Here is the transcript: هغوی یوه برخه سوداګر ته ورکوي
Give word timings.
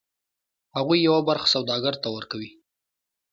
هغوی 0.77 0.99
یوه 1.07 1.21
برخه 1.29 1.47
سوداګر 1.55 1.93
ته 2.01 2.07
ورکوي 2.15 2.51